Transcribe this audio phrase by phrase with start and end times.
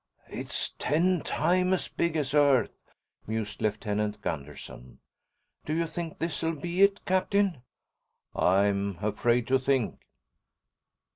[0.31, 2.91] "It's ten times as big as Earth,"
[3.27, 4.97] mused Lieutenant Gunderson.
[5.63, 7.61] "Do you think this'll be it, Captain?"
[8.35, 9.99] "I'm afraid to think."